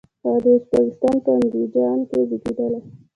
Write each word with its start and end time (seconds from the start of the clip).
هغه 0.25 0.35
د 0.43 0.45
ازبکستان 0.51 1.15
په 1.23 1.29
اندیجان 1.39 1.97
کې 2.09 2.19
زیږیدلی. 2.29 2.79